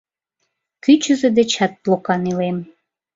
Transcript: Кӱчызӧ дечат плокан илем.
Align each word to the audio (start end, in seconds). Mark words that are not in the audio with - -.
Кӱчызӧ 0.83 1.29
дечат 1.37 1.73
плокан 1.83 2.21
илем. 2.31 2.57